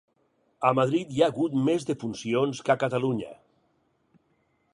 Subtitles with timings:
[0.69, 3.33] A Madrid hi ha hagut més defuncions que a Catalunya.